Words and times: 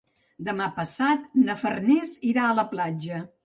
Demà 0.47 0.69
passat 0.77 1.29
na 1.43 1.59
Farners 1.67 2.17
irà 2.33 2.51
a 2.51 2.59
la 2.65 2.69
platja. 2.77 3.25